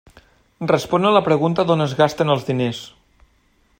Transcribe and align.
Respon 0.71 1.05
a 1.09 1.11
la 1.17 1.21
pregunta 1.27 1.67
d'on 1.67 1.85
es 1.89 1.93
gasten 2.01 2.37
els 2.37 2.49
diners. 2.49 2.81